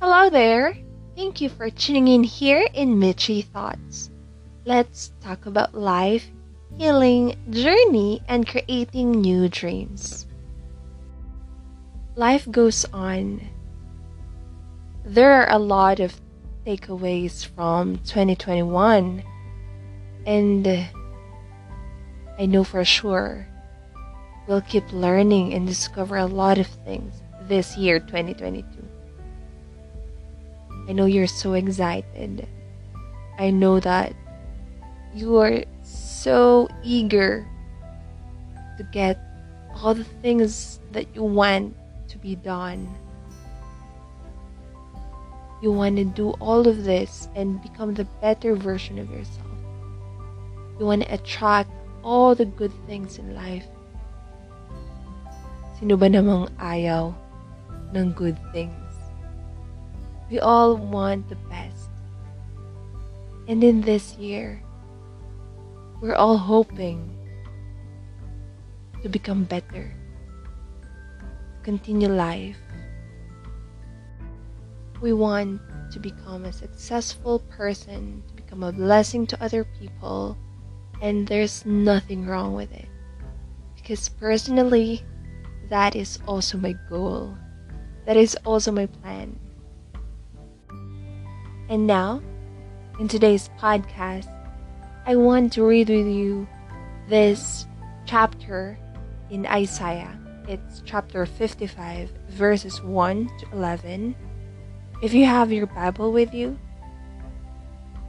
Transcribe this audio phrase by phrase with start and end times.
[0.00, 0.76] Hello there.
[1.16, 4.10] Thank you for tuning in here in Michi Thoughts.
[4.64, 6.26] Let's talk about life,
[6.78, 10.26] healing, journey, and creating new dreams.
[12.16, 13.40] Life goes on.
[15.04, 16.20] There are a lot of
[16.66, 19.22] takeaways from 2021,
[20.26, 20.68] and
[22.38, 23.49] I know for sure
[24.50, 28.66] we'll keep learning and discover a lot of things this year, 2022.
[30.88, 32.48] I know you're so excited.
[33.38, 34.12] I know that
[35.14, 37.46] you are so eager
[38.76, 39.20] to get
[39.72, 41.76] all the things that you want
[42.08, 42.92] to be done.
[45.62, 49.46] You want to do all of this and become the better version of yourself.
[50.80, 51.70] You want to attract
[52.02, 53.66] all the good things in life.
[55.80, 57.16] Sino ba namang ayaw
[57.96, 58.92] ng good things?
[60.28, 61.88] We all want the best.
[63.48, 64.60] And in this year,
[66.04, 67.08] we're all hoping
[69.00, 72.60] to become better, to continue life.
[75.00, 80.36] We want to become a successful person, to become a blessing to other people,
[81.00, 82.92] and there's nothing wrong with it.
[83.80, 85.00] Because personally,
[85.70, 87.36] that is also my goal.
[88.04, 89.38] That is also my plan.
[91.68, 92.20] And now,
[92.98, 94.28] in today's podcast,
[95.06, 96.46] I want to read with you
[97.08, 97.66] this
[98.04, 98.76] chapter
[99.30, 100.18] in Isaiah.
[100.48, 104.16] It's chapter 55, verses 1 to 11.
[105.02, 106.58] If you have your Bible with you,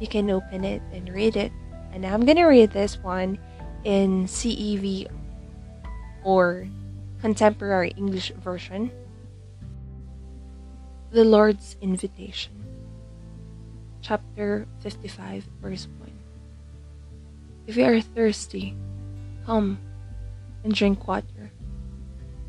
[0.00, 1.52] you can open it and read it.
[1.92, 3.38] And I'm going to read this one
[3.84, 5.06] in CEV
[6.24, 6.66] or
[7.20, 8.90] Contemporary English Version.
[11.10, 12.60] The Lord's Invitation
[14.00, 16.10] chapter 55, verse 1.
[17.66, 18.74] If you are thirsty,
[19.44, 19.78] come
[20.64, 21.52] and drink water.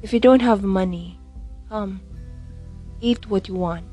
[0.01, 1.19] If you don't have money,
[1.69, 2.01] come,
[3.01, 3.85] eat what you want.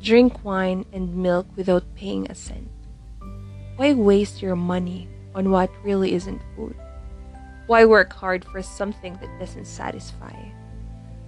[0.00, 2.70] Drink wine and milk without paying a cent.
[3.76, 6.76] Why waste your money on what really isn't food?
[7.66, 10.34] Why work hard for something that doesn't satisfy?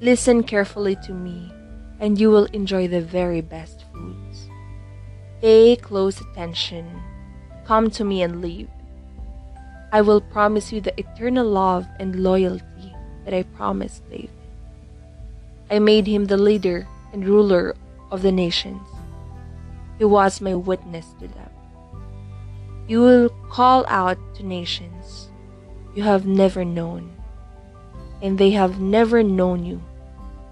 [0.01, 1.53] Listen carefully to me,
[2.01, 4.49] and you will enjoy the very best foods.
[5.41, 7.01] Pay close attention.
[7.65, 8.69] Come to me and leave.
[9.93, 12.93] I will promise you the eternal love and loyalty
[13.25, 14.31] that I promised David.
[15.71, 17.77] I made him the leader and ruler
[18.11, 18.83] of the nations.
[19.99, 21.51] He was my witness to them.
[22.89, 25.24] You will call out to nations
[25.95, 27.15] you have never known,
[28.21, 29.83] and they have never known you,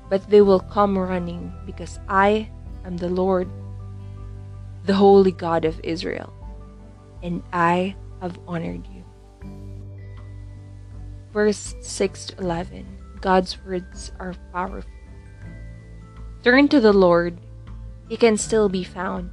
[0.08, 2.48] but they will come running because I
[2.84, 3.48] am the Lord
[4.84, 6.32] the holy God of Israel,
[7.22, 9.04] and I have honored you.
[11.32, 12.86] Verse 6 to 11
[13.20, 14.90] God's words are powerful.
[16.42, 17.38] Turn to the Lord,
[18.08, 19.30] He can still be found.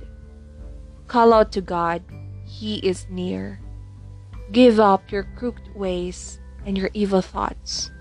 [1.07, 2.03] Call out to God,
[2.45, 3.59] He is near.
[4.51, 7.91] Give up your crooked ways and your evil thoughts.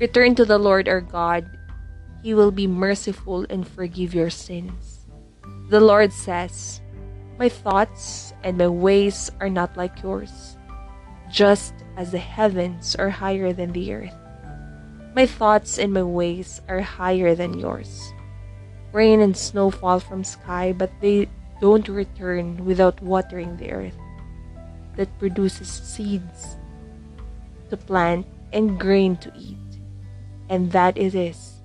[0.00, 1.44] Return to the Lord our God,
[2.22, 5.04] He will be merciful and forgive your sins.
[5.68, 6.80] The Lord says,
[7.38, 10.56] My thoughts and my ways are not like yours,
[11.30, 14.16] just as the heavens are higher than the earth.
[15.14, 18.12] My thoughts and my ways are higher than yours.
[18.92, 21.28] Rain and snow fall from sky, but they
[21.60, 23.98] don't return without watering the earth
[24.96, 26.56] that produces seeds
[27.70, 29.58] to plant and grain to eat.
[30.48, 31.62] And that it is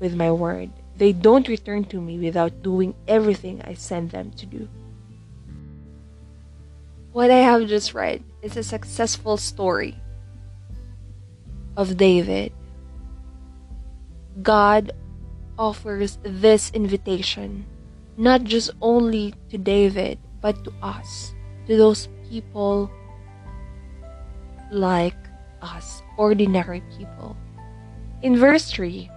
[0.00, 0.70] with my word.
[0.96, 4.68] They don't return to me without doing everything I send them to do.
[7.12, 9.96] What I have just read is a successful story
[11.76, 12.52] of David.
[14.42, 14.92] God
[15.58, 17.64] offers this invitation
[18.16, 21.34] not just only to David, but to us,
[21.66, 22.90] to those people
[24.70, 25.16] like
[25.62, 27.36] us, ordinary people.
[28.22, 29.10] In verse 3,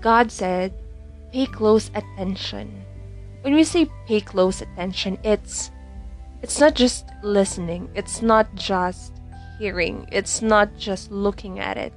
[0.00, 0.72] God said,
[1.32, 2.84] pay close attention.
[3.42, 5.70] When we say pay close attention, it's
[6.42, 9.12] it's not just listening, it's not just
[9.58, 11.92] hearing, it's not just looking at it.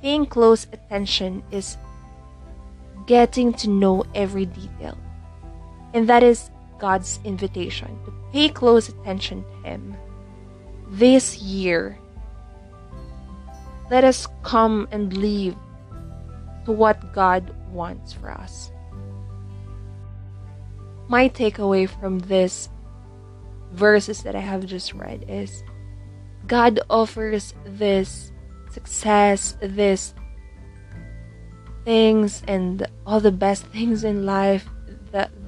[0.00, 1.76] Paying close attention is
[3.06, 4.96] getting to know every detail.
[5.94, 6.50] And that is
[6.82, 9.96] God's invitation to pay close attention to Him.
[10.90, 11.96] This year,
[13.88, 15.54] let us come and live
[16.64, 18.72] to what God wants for us.
[21.06, 22.68] My takeaway from this
[23.70, 25.62] verses that I have just read is
[26.48, 28.32] God offers this
[28.72, 30.14] success, this
[31.84, 34.66] things and all the best things in life,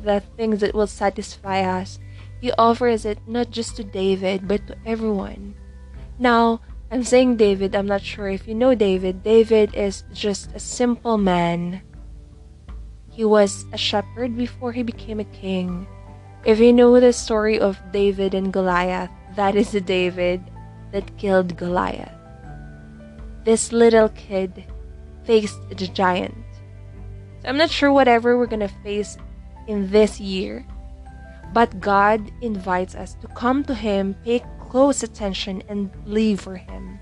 [0.05, 1.99] the things that will satisfy us.
[2.41, 5.55] He offers it not just to David, but to everyone.
[6.19, 6.61] Now,
[6.91, 9.25] I'm saying David, I'm not sure if you know David.
[9.25, 11.83] David is just a simple man.
[13.11, 15.87] He was a shepherd before he became a king.
[16.45, 20.43] If you know the story of David and Goliath, that is the David
[20.93, 22.13] that killed Goliath.
[23.45, 24.65] This little kid
[25.25, 26.37] faced the giant.
[27.43, 29.17] So I'm not sure whatever we're gonna face
[29.67, 30.67] in this year,
[31.53, 36.99] but God invites us to come to Him, pay close attention, and live for Him.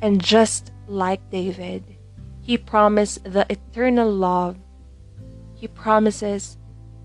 [0.00, 1.82] And just like David,
[2.40, 4.56] He promised the eternal love,
[5.54, 6.56] He promises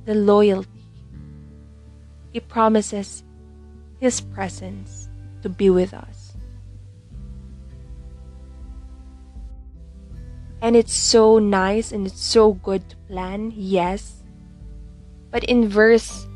[0.05, 0.85] the loyalty,
[2.33, 3.23] He promises
[3.99, 5.09] His presence
[5.41, 6.21] to be with us.
[10.61, 14.20] And it's so nice and it's so good to plan, yes.
[15.31, 16.27] But in verse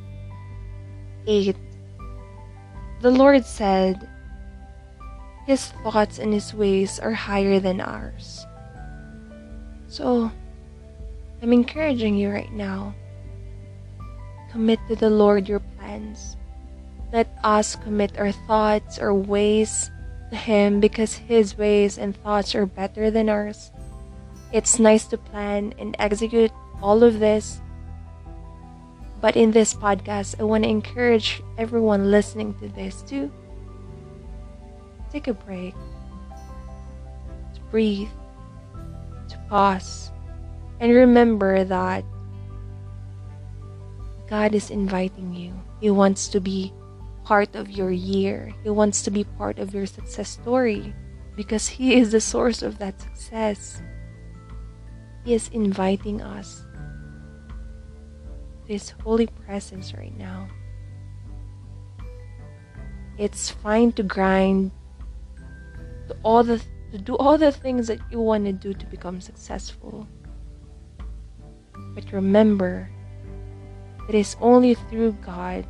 [1.27, 1.55] 8,
[3.01, 4.09] the Lord said,
[5.45, 8.47] His thoughts and His ways are higher than ours.
[9.87, 10.31] So,
[11.41, 12.95] I'm encouraging you right now.
[14.51, 16.37] Commit to the Lord your plans.
[17.11, 19.91] Let us commit our thoughts, our ways
[20.31, 23.71] to Him because His ways and thoughts are better than ours.
[24.51, 26.51] It's nice to plan and execute
[26.81, 27.61] all of this.
[29.21, 33.31] But in this podcast, I want to encourage everyone listening to this to
[35.11, 35.73] take a break,
[37.55, 38.09] to breathe,
[39.29, 40.11] to pause,
[40.79, 42.03] and remember that
[44.27, 45.53] God is inviting you.
[45.79, 46.73] He wants to be
[47.23, 50.93] part of your year, He wants to be part of your success story
[51.35, 53.81] because He is the source of that success.
[55.23, 56.65] He is inviting us
[58.65, 60.47] His holy presence right now.
[63.17, 64.71] It's fine to grind
[66.07, 69.19] to all the to do all the things that you want to do to become
[69.19, 70.07] successful.
[71.93, 72.89] But remember,
[74.07, 75.65] it is only through God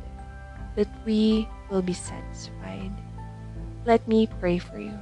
[0.76, 2.92] that we will be satisfied.
[3.84, 4.98] Let me pray for you.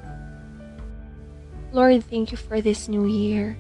[1.73, 3.59] Lord, thank you for this new year.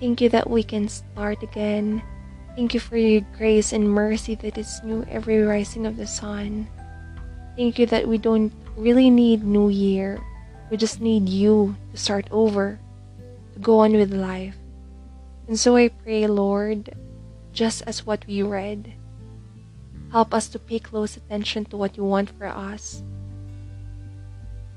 [0.00, 2.02] Thank you that we can start again.
[2.54, 6.68] Thank you for your grace and mercy that is new every rising of the sun.
[7.56, 10.20] Thank you that we don't really need new year.
[10.70, 12.78] We just need you to start over,
[13.54, 14.56] to go on with life.
[15.48, 16.92] And so I pray, Lord,
[17.52, 18.92] just as what we read,
[20.12, 23.02] help us to pay close attention to what you want for us.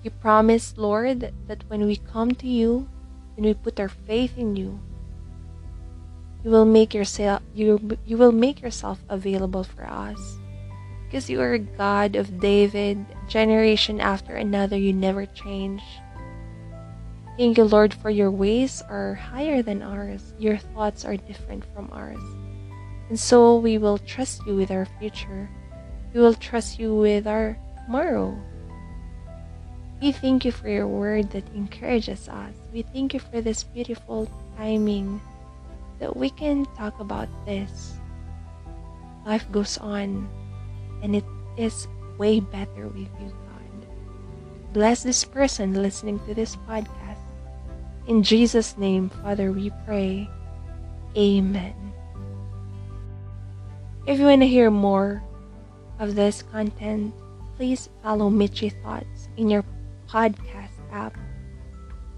[0.02, 2.88] You promised, Lord, that when we come to you
[3.36, 4.80] and we put our faith in you,
[6.46, 10.38] you will make yourself you you will make yourself available for us.
[11.08, 15.82] Because you are a God of David, generation after another, you never change.
[17.38, 20.34] Thank you, Lord, for your ways are higher than ours.
[20.38, 22.22] Your thoughts are different from ours.
[23.10, 25.50] And so we will trust you with our future.
[26.14, 28.38] We will trust you with our tomorrow.
[30.02, 32.54] We thank you for your word that encourages us.
[32.72, 35.22] We thank you for this beautiful timing
[36.00, 37.96] that we can talk about this.
[39.26, 40.30] Life goes on,
[41.02, 41.26] and it
[41.58, 41.88] is
[42.18, 43.88] way better with you, God.
[44.74, 47.24] Bless this person listening to this podcast.
[48.08, 50.30] In Jesus' name, Father, we pray.
[51.18, 51.74] Amen.
[54.06, 55.24] If you want to hear more
[55.98, 57.14] of this content,
[57.58, 59.64] please follow Mitchy Thoughts in your
[60.08, 61.18] podcast app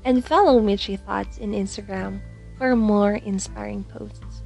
[0.04, 2.20] and follow Mitchy Thoughts in Instagram
[2.58, 4.44] for more inspiring posts.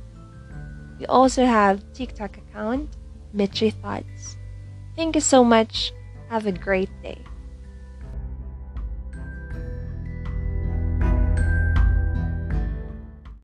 [0.99, 2.89] We also have TikTok account,
[3.33, 4.37] Mitchy Thoughts.
[4.95, 5.93] Thank you so much.
[6.29, 7.17] Have a great day.